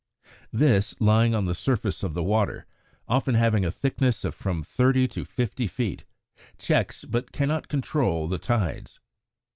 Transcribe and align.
This, 0.51 0.95
lying 0.99 1.35
on 1.35 1.45
the 1.45 1.53
surface 1.53 2.01
of 2.01 2.15
the 2.15 2.23
water, 2.23 2.65
often 3.07 3.35
having 3.35 3.63
a 3.63 3.69
thickness 3.69 4.25
of 4.25 4.33
from 4.33 4.63
thirty 4.63 5.07
to 5.09 5.23
fifty 5.25 5.67
feet, 5.67 6.05
checks, 6.57 7.05
but 7.05 7.31
cannot 7.31 7.67
control 7.67 8.27
the 8.27 8.39
tides. 8.39 8.99